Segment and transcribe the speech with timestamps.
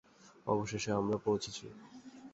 [0.47, 1.65] অবশেষে আমরা পৌঁছেছি!